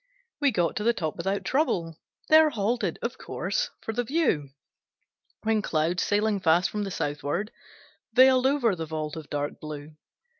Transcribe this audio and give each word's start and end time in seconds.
We 0.39 0.49
got 0.49 0.75
to 0.77 0.83
the 0.83 0.93
top 0.95 1.15
without 1.15 1.45
trouble; 1.45 1.99
There 2.27 2.49
halted, 2.49 2.97
of 3.03 3.19
course, 3.19 3.69
for 3.81 3.93
the 3.93 4.03
view; 4.03 4.49
When 5.43 5.61
clouds, 5.61 6.01
sailing 6.01 6.39
fast 6.39 6.71
from 6.71 6.85
the 6.85 6.89
southward, 6.89 7.51
Veiled 8.13 8.47
over 8.47 8.75
the 8.75 8.87
vault 8.87 9.15
of 9.15 9.29
dark 9.29 9.59
blue. 9.59 9.95